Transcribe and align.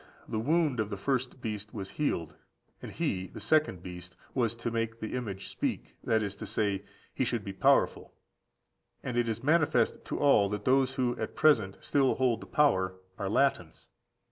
the 0.27 0.39
wound 0.39 0.79
of 0.79 0.89
the 0.89 0.97
first 0.97 1.41
beast 1.41 1.75
was 1.75 1.91
healed, 1.91 2.33
and 2.81 2.91
he 2.93 3.27
(the 3.27 3.39
second 3.39 3.83
beast) 3.83 4.15
was 4.33 4.55
to 4.55 4.71
make 4.71 4.99
the 4.99 5.13
image 5.13 5.47
speak,15091509 5.47 5.53
ποιήσει, 5.53 5.79
Combef. 5.79 5.83
ἐποίησε. 5.83 6.05
that 6.05 6.23
is 6.23 6.35
to 6.37 6.45
say, 6.47 6.83
he 7.13 7.23
should 7.23 7.43
be 7.45 7.53
powerful; 7.53 8.13
and 9.03 9.15
it 9.15 9.29
is 9.29 9.43
manifest 9.43 10.03
to 10.05 10.17
all 10.17 10.49
that 10.49 10.65
those 10.65 10.95
who 10.95 11.15
at 11.19 11.35
present 11.35 11.77
still 11.81 12.15
hold 12.15 12.41
the 12.41 12.47
power 12.47 12.95
are 13.19 13.29
Latins. 13.29 13.89